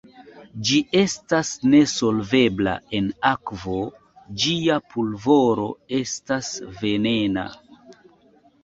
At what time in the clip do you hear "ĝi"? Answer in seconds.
0.69-0.77